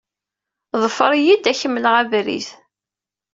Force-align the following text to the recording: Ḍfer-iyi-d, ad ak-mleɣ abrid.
Ḍfer-iyi-d, 0.81 1.45
ad 1.51 1.51
ak-mleɣ 1.55 1.93
abrid. 2.01 2.47